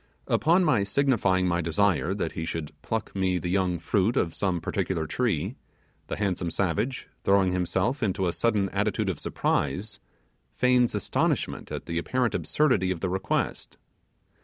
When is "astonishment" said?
10.95-11.71